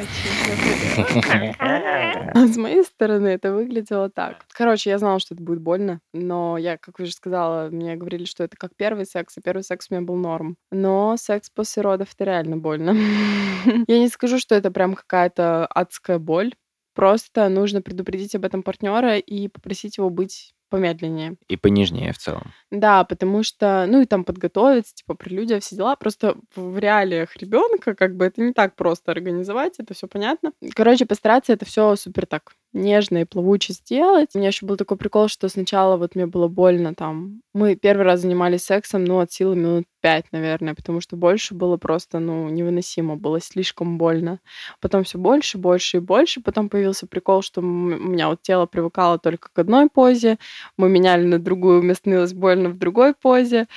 [2.33, 4.45] С моей стороны это выглядело так.
[4.53, 8.43] Короче, я знала, что это будет больно, но я, как уже сказала, мне говорили, что
[8.43, 10.57] это как первый секс, и первый секс у меня был норм.
[10.71, 12.91] Но секс после родов это реально больно.
[13.87, 16.53] Я не скажу, что это прям какая-то адская боль,
[16.95, 21.36] Просто нужно предупредить об этом партнера и попросить его быть помедленнее.
[21.47, 22.53] И понежнее в целом.
[22.71, 25.95] Да, потому что, ну и там подготовиться, типа прелюдия, все дела.
[25.95, 30.51] Просто в реалиях ребенка как бы это не так просто организовать, это все понятно.
[30.73, 34.29] Короче, постараться это все супер так нежно и плавуче сделать.
[34.35, 37.41] У меня еще был такой прикол, что сначала вот мне было больно там.
[37.53, 41.77] Мы первый раз занимались сексом, ну, от силы минут пять, наверное, потому что больше было
[41.77, 44.39] просто, ну, невыносимо, было слишком больно.
[44.81, 46.41] Потом все больше, больше и больше.
[46.41, 50.38] Потом появился прикол, что у меня вот тело привыкало только к одной позе.
[50.77, 53.67] Мы меняли на другую, мне становилось больно в другой позе.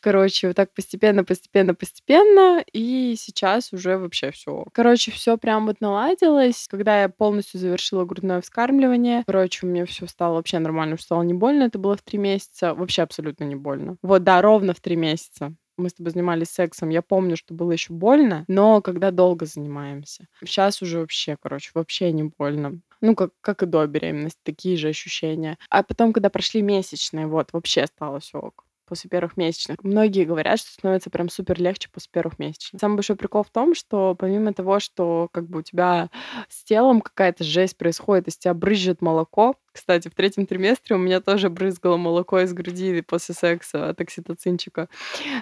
[0.00, 2.64] Короче, вот так постепенно, постепенно, постепенно.
[2.72, 4.64] И сейчас уже вообще все.
[4.72, 6.66] Короче, все прям вот наладилось.
[6.68, 9.24] Когда я полностью завершила грудное вскармливание.
[9.26, 11.64] Короче, у меня все стало вообще нормально, стало не больно.
[11.64, 12.74] Это было в три месяца.
[12.74, 13.96] Вообще абсолютно не больно.
[14.02, 17.72] Вот, да, ровно в три месяца мы с тобой занимались сексом, я помню, что было
[17.72, 20.26] еще больно, но когда долго занимаемся.
[20.44, 22.80] Сейчас уже вообще, короче, вообще не больно.
[23.02, 25.58] Ну, как, как и до беременности, такие же ощущения.
[25.68, 28.65] А потом, когда прошли месячные, вот, вообще стало все ок.
[28.86, 29.82] После первых месячных.
[29.82, 32.80] Многие говорят, что становится прям супер легче после первых месячных.
[32.80, 36.10] Самый большой прикол в том, что помимо того, что как бы у тебя
[36.48, 41.20] с телом какая-то жесть происходит, из тебя брызжет молоко, кстати, в третьем триместре у меня
[41.20, 44.88] тоже брызгало молоко из груди после секса от окситоцинчика.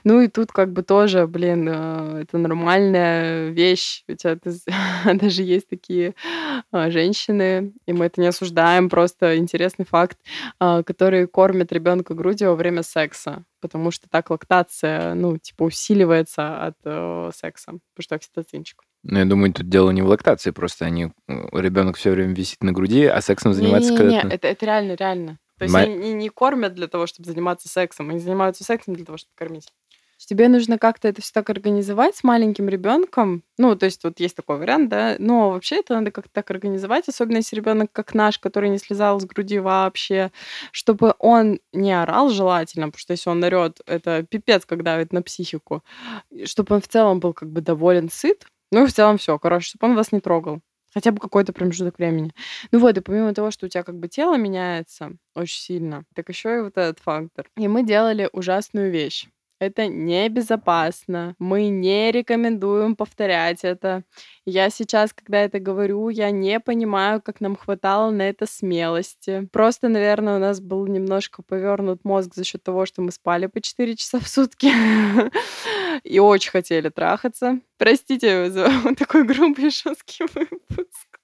[0.03, 4.03] Ну и тут как бы тоже, блин, э, это нормальная вещь.
[4.09, 4.37] У тебя
[5.15, 6.15] даже есть такие
[6.73, 10.19] а, женщины, и мы это не осуждаем, просто интересный факт,
[10.59, 16.67] а, которые кормят ребенка грудью во время секса потому что так лактация, ну, типа, усиливается
[16.67, 18.83] от э, секса, потому что окситоцинчик.
[19.05, 22.73] Ну, я думаю, тут дело не в лактации, просто они ребенок все время висит на
[22.73, 25.39] груди, а сексом занимается не, не, не, это, это реально, реально.
[25.59, 29.05] То есть они не, не кормят для того, чтобы заниматься сексом, они занимаются сексом для
[29.05, 29.69] того, чтобы кормить.
[30.27, 33.43] Тебе нужно как-то это все так организовать с маленьким ребенком.
[33.59, 35.17] Ну, то есть вот есть такой вариант, да.
[35.19, 39.21] Но вообще это надо как-то так организовать, особенно если ребенок как наш, который не слезал
[39.21, 40.33] с груди вообще,
[40.73, 45.21] чтобы он не орал желательно, потому что если он орет, это пипец, как давит на
[45.21, 45.85] психику.
[46.45, 49.89] Чтобы он в целом был как бы доволен, сыт, ну в целом все, короче, чтобы
[49.89, 50.61] он вас не трогал.
[50.93, 52.33] Хотя бы какой-то промежуток времени.
[52.71, 56.29] Ну вот, и помимо того, что у тебя как бы тело меняется очень сильно, так
[56.29, 57.47] еще и вот этот фактор.
[57.57, 59.27] И мы делали ужасную вещь.
[59.61, 61.37] Это небезопасно.
[61.39, 64.03] Мы не рекомендуем повторять это.
[64.45, 69.49] Я сейчас, когда это говорю, я не понимаю, как нам хватало на это смелости.
[69.53, 73.61] Просто, наверное, у нас был немножко повернут мозг за счет того, что мы спали по
[73.61, 74.71] 4 часа в сутки
[76.05, 77.61] и очень хотели трахаться.
[77.79, 81.21] Простите за такой грубый жесткий выпуск.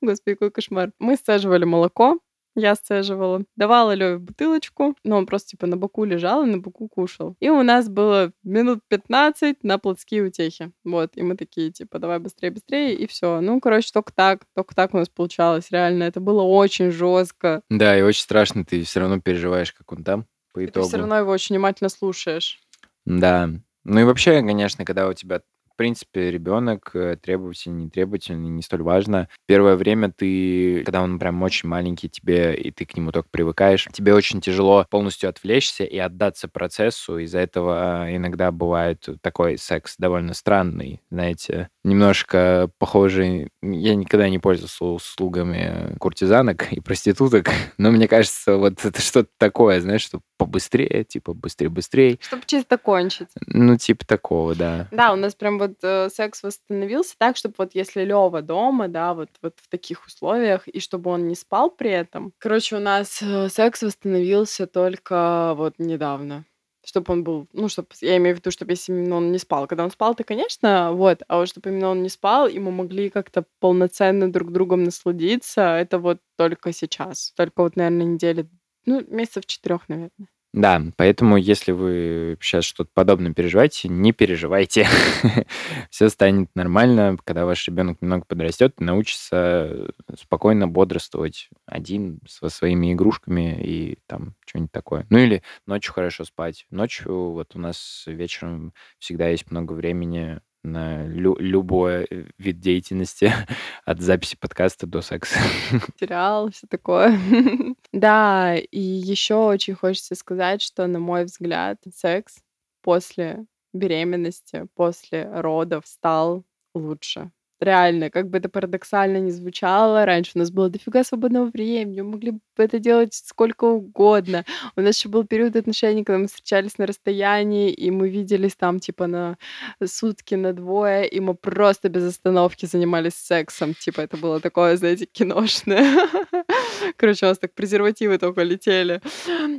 [0.00, 0.92] Господи, какой кошмар.
[0.98, 2.18] Мы сцеживали молоко,
[2.56, 3.42] я сцеживала.
[3.56, 7.36] Давала Леве бутылочку, но он просто типа на боку лежал и на боку кушал.
[7.40, 10.72] И у нас было минут 15 на плотские утехи.
[10.84, 13.40] Вот, и мы такие, типа, давай быстрее, быстрее, и все.
[13.40, 16.04] Ну, короче, только так, только так у нас получалось, реально.
[16.04, 17.62] Это было очень жестко.
[17.70, 20.86] Да, и очень страшно, ты все равно переживаешь, как он там по итогу.
[20.86, 22.60] Ты все равно его очень внимательно слушаешь.
[23.04, 23.50] Да.
[23.84, 25.42] Ну и вообще, конечно, когда у тебя
[25.76, 29.28] в принципе, ребенок э, требовательный, не требовательный, не столь важно.
[29.44, 33.86] Первое время ты, когда он прям очень маленький тебе, и ты к нему только привыкаешь,
[33.92, 37.18] тебе очень тяжело полностью отвлечься и отдаться процессу.
[37.18, 43.50] Из-за этого иногда бывает такой секс довольно странный, знаете, немножко похожий.
[43.60, 49.82] Я никогда не пользовался услугами куртизанок и проституток, но мне кажется, вот это что-то такое,
[49.82, 52.18] знаешь, что побыстрее, типа быстрее-быстрее.
[52.20, 53.28] Чтобы чисто кончить.
[53.46, 54.88] Ну, типа такого, да.
[54.90, 59.14] Да, у нас прям вот э, секс восстановился так, чтобы вот если Лева дома, да,
[59.14, 62.32] вот, вот в таких условиях, и чтобы он не спал при этом.
[62.38, 66.44] Короче, у нас э, секс восстановился только вот недавно
[66.86, 69.66] чтобы он был, ну, чтобы, я имею в виду, чтобы если именно он не спал.
[69.66, 72.70] Когда он спал, то, конечно, вот, а вот чтобы именно он не спал, и мы
[72.70, 77.32] могли как-то полноценно друг другом насладиться, это вот только сейчас.
[77.36, 78.48] Только вот, наверное, недели
[78.86, 80.28] ну, месяцев четырех, наверное.
[80.56, 84.86] Да, поэтому если вы сейчас что-то подобное переживаете, не переживайте.
[85.90, 92.94] Все станет нормально, когда ваш ребенок немного подрастет и научится спокойно бодрствовать один со своими
[92.94, 95.06] игрушками и там что-нибудь такое.
[95.10, 96.64] Ну или ночью хорошо спать.
[96.70, 103.32] Ночью вот у нас вечером всегда есть много времени на лю- любой э, вид деятельности,
[103.84, 105.38] от записи подкаста до секса.
[106.00, 107.18] Сериал, все такое.
[107.92, 112.36] да, и еще очень хочется сказать, что, на мой взгляд, секс
[112.82, 117.30] после беременности, после родов стал лучше.
[117.60, 122.12] Реально, как бы это парадоксально не звучало, раньше у нас было дофига свободного времени, мы
[122.12, 124.44] могли это делать сколько угодно.
[124.76, 128.80] У нас еще был период отношений, когда мы встречались на расстоянии, и мы виделись там
[128.80, 129.36] типа на
[129.84, 133.74] сутки, на двое, и мы просто без остановки занимались сексом.
[133.74, 136.08] Типа это было такое, знаете, киношное.
[136.96, 139.00] Короче, у нас так презервативы только летели.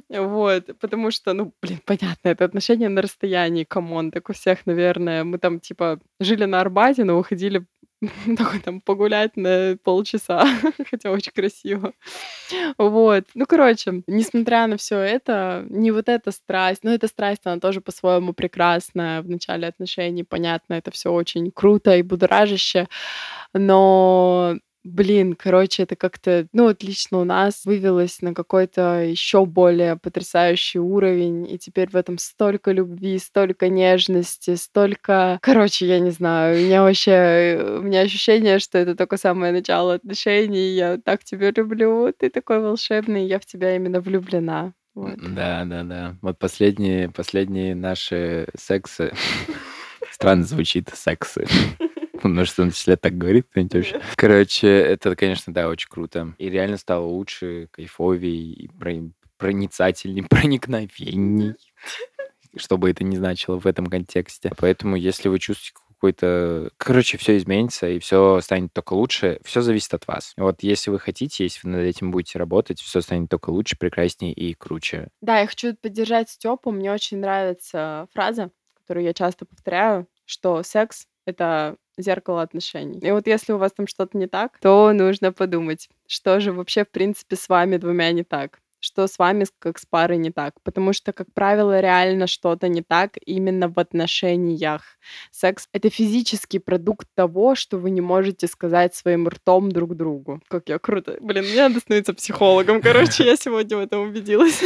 [0.09, 4.65] Вот, потому что, ну, блин, понятно, это отношения на расстоянии, come on, так у всех,
[4.65, 5.23] наверное.
[5.23, 7.65] Мы там, типа, жили на Арбате, но выходили
[8.37, 10.45] такой там погулять на полчаса,
[10.89, 11.93] хотя очень красиво.
[12.77, 13.25] Вот.
[13.33, 17.81] Ну, короче, несмотря на все это, не вот эта страсть, но эта страсть, она тоже
[17.81, 22.87] по-своему прекрасная в начале отношений, понятно, это все очень круто и будоражище,
[23.53, 24.57] но
[24.87, 30.79] Блин, короче, это как-то, ну, вот лично у нас вывелось на какой-то еще более потрясающий
[30.79, 35.39] уровень, и теперь в этом столько любви, столько нежности, столько...
[35.41, 37.79] Короче, я не знаю, у меня вообще...
[37.79, 42.61] У меня ощущение, что это только самое начало отношений, я так тебя люблю, ты такой
[42.61, 44.71] волшебный, я в тебя именно влюблена.
[44.95, 45.17] Вот.
[45.17, 46.15] Да, да, да.
[46.21, 49.11] Вот последние, последние наши сексы...
[50.11, 51.45] Странно звучит, сексы.
[52.45, 54.01] Что он лет так говорит, кто вообще.
[54.15, 56.33] Короче, это, конечно, да, очень круто.
[56.37, 58.69] И реально стало лучше, кайфовее, и
[59.37, 61.55] проницательней, проникновенней.
[62.55, 64.51] что бы это ни значило в этом контексте.
[64.57, 66.69] Поэтому, если вы чувствуете какой-то...
[66.77, 69.39] Короче, все изменится, и все станет только лучше.
[69.43, 70.33] Все зависит от вас.
[70.37, 74.33] Вот если вы хотите, если вы над этим будете работать, все станет только лучше, прекраснее
[74.33, 75.09] и круче.
[75.21, 76.71] Да, я хочу поддержать Степу.
[76.71, 82.99] Мне очень нравится фраза, которую я часто повторяю, что секс— это зеркало отношений.
[82.99, 86.85] И вот если у вас там что-то не так, то нужно подумать, что же вообще,
[86.85, 90.53] в принципе, с вами двумя не так что с вами как с парой не так.
[90.63, 94.81] Потому что, как правило, реально что-то не так именно в отношениях.
[95.31, 100.41] Секс— это физический продукт того, что вы не можете сказать своим ртом друг другу.
[100.47, 101.17] Как я круто.
[101.19, 102.81] Блин, мне надо становиться психологом.
[102.81, 104.61] Короче, я сегодня в этом убедилась.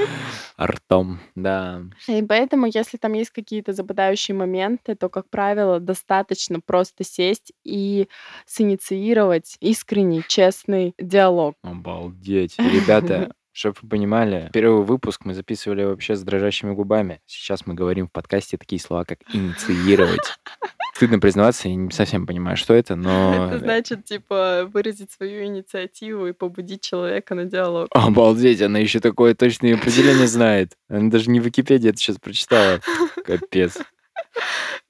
[0.60, 1.82] Ртом, да.
[2.08, 8.08] И поэтому, если там есть какие-то западающие моменты, то, как правило, достаточно просто сесть и
[8.46, 11.54] синициировать искренний, честный диалог.
[11.62, 12.58] Обалдеть.
[12.58, 17.20] Ребята, чтобы вы понимали, первый выпуск мы записывали вообще с дрожащими губами.
[17.26, 20.38] Сейчас мы говорим в подкасте такие слова, как «инициировать».
[20.94, 23.46] Стыдно признаваться, я не совсем понимаю, что это, но...
[23.46, 27.88] Это значит, типа, выразить свою инициативу и побудить человека на диалог.
[27.92, 30.72] Обалдеть, она еще такое точное определение знает.
[30.88, 32.80] Она даже не в Википедии это сейчас прочитала.
[33.24, 33.78] Капец.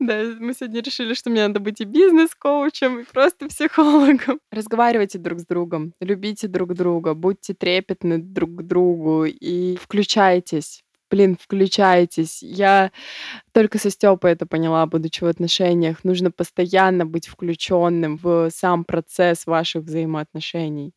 [0.01, 4.39] Да, мы сегодня решили, что мне надо быть и бизнес-коучем, и просто психологом.
[4.53, 11.37] Разговаривайте друг с другом, любите друг друга, будьте трепетны друг к другу и включайтесь блин,
[11.41, 12.43] включайтесь.
[12.43, 12.93] Я
[13.59, 16.05] только со Степой это поняла, будучи в отношениях.
[16.05, 20.93] Нужно постоянно быть включенным в сам процесс ваших взаимоотношений.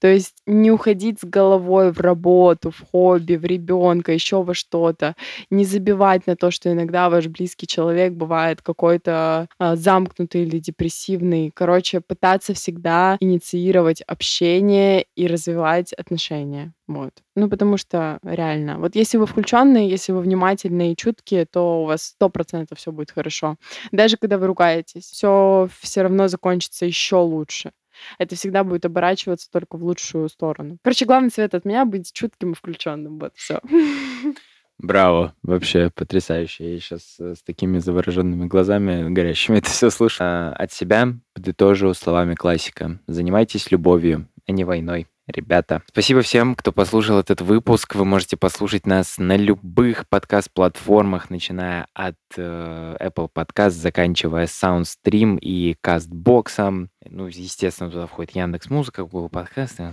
[0.00, 5.14] То есть не уходить с головой в работу, в хобби, в ребенка, еще во что-то.
[5.50, 11.50] Не забивать на то, что иногда ваш близкий человек бывает какой-то а, замкнутый или депрессивный.
[11.54, 16.72] Короче, пытаться всегда инициировать общение и развивать отношения.
[16.88, 17.10] Вот.
[17.34, 21.84] Ну, потому что реально, вот если вы включенные, если вы внимательные и чуткие, то у
[21.84, 23.56] вас сто процентов все будет хорошо.
[23.92, 27.72] Даже когда вы ругаетесь, все все равно закончится еще лучше.
[28.18, 30.78] Это всегда будет оборачиваться только в лучшую сторону.
[30.82, 33.18] Короче, главный совет от меня быть чутким и включенным.
[33.18, 33.60] Вот все.
[34.78, 36.74] Браво, вообще потрясающе.
[36.74, 40.54] Я сейчас э, с такими завороженными глазами горящими это все слушаю.
[40.54, 43.00] От себя подытожу словами классика.
[43.06, 45.82] Занимайтесь любовью, а не войной ребята.
[45.88, 47.94] Спасибо всем, кто послушал этот выпуск.
[47.94, 55.76] Вы можете послушать нас на любых подкаст-платформах, начиная от э, Apple Podcast, заканчивая SoundStream и
[55.82, 56.88] CastBox.
[57.10, 59.90] Ну, естественно, туда входит Яндекс Музыка, Google подкасты.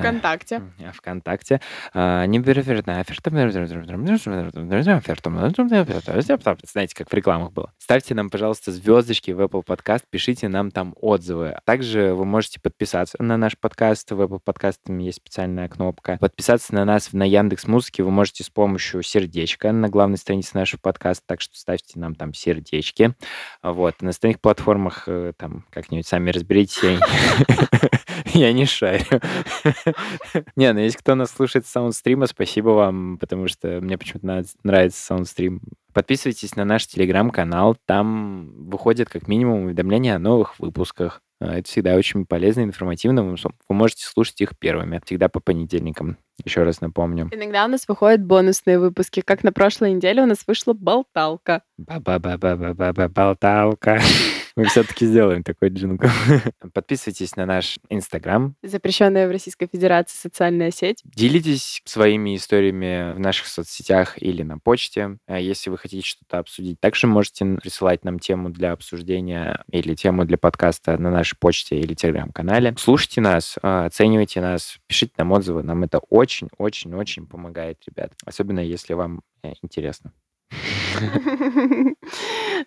[0.00, 0.62] ВКонтакте.
[0.94, 1.60] ВКонтакте.
[1.94, 2.38] Не
[6.70, 7.72] Знаете, как в рекламах было.
[7.78, 11.58] Ставьте нам, пожалуйста, звездочки в Apple Podcast, пишите нам там отзывы.
[11.64, 16.18] Также вы можете подписаться на наш подкаст в Apple подкастами есть специальная кнопка.
[16.18, 20.80] Подписаться на нас на Яндекс Музыке вы можете с помощью сердечка на главной странице нашего
[20.80, 23.14] подкаста, так что ставьте нам там сердечки.
[23.62, 24.00] Вот.
[24.02, 27.00] На остальных платформах там как-нибудь сами разбирайтесь разберитесь.
[28.34, 29.04] Я не шарю.
[30.56, 35.04] Не, ну если кто нас слушает с саундстрима, спасибо вам, потому что мне почему-то нравится
[35.04, 35.60] саундстрим.
[35.92, 41.22] Подписывайтесь на наш телеграм-канал, там выходят как минимум уведомления о новых выпусках.
[41.40, 43.24] А, это всегда очень полезно, информативно.
[43.24, 46.18] Вы можете слушать их первыми, всегда по понедельникам.
[46.44, 47.30] Еще раз напомню.
[47.32, 51.62] Иногда у нас выходят бонусные выпуски, как на прошлой неделе у нас вышла болталка.
[51.78, 54.00] Ба-ба-ба-ба-ба-болталка.
[54.56, 56.08] Мы все-таки сделаем такой джингл.
[56.72, 58.54] Подписывайтесь на наш Инстаграм.
[58.62, 61.02] Запрещенная в Российской Федерации социальная сеть.
[61.04, 65.18] Делитесь своими историями в наших соцсетях или на почте.
[65.26, 70.24] А если вы хотите что-то обсудить, также можете присылать нам тему для обсуждения или тему
[70.24, 72.74] для подкаста на нашей почте или телеграм-канале.
[72.78, 75.64] Слушайте нас, а, оценивайте нас, пишите нам отзывы.
[75.64, 78.14] Нам это очень-очень-очень помогает, ребят.
[78.24, 80.12] Особенно если вам э, интересно.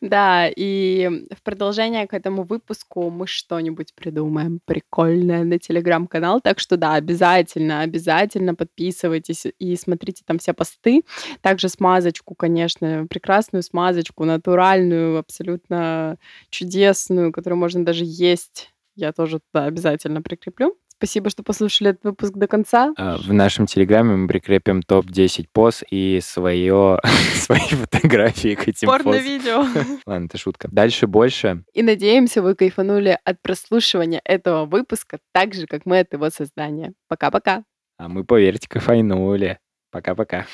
[0.01, 6.41] Да, и в продолжение к этому выпуску мы что-нибудь придумаем прикольное на телеграм-канал.
[6.41, 11.03] Так что да, обязательно, обязательно подписывайтесь и смотрите там все посты.
[11.41, 16.17] Также смазочку, конечно, прекрасную смазочку, натуральную, абсолютно
[16.49, 18.71] чудесную, которую можно даже есть.
[18.95, 20.75] Я тоже туда обязательно прикреплю.
[20.99, 22.93] Спасибо, что послушали этот выпуск до конца.
[22.97, 26.99] А, в нашем телеграме мы прикрепим топ-10 поз и свое,
[27.35, 29.65] свои фотографии к этим Порно-видео.
[30.05, 30.67] Ладно, это шутка.
[30.69, 31.63] Дальше больше.
[31.73, 36.91] И надеемся, вы кайфанули от прослушивания этого выпуска так же, как мы от его создания.
[37.07, 37.63] Пока-пока.
[37.97, 39.57] А мы, поверьте, кайфанули.
[39.91, 40.47] Пока-пока.